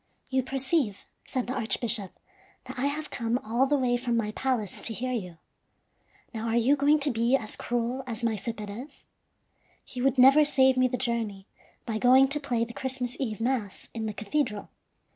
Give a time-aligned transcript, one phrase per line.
[0.31, 2.13] "You perceive," said the archbishop,
[2.65, 5.37] "that I have come all the way from my palace to hear you.
[6.33, 8.89] Now, are you going to be as cruel as Maese Perez?
[9.85, 11.45] He would never save me the journey,
[11.85, 14.69] by going to play the Christmas Eve mass in the cathedral."